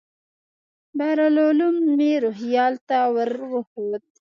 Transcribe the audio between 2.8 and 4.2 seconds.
ته ور وښود.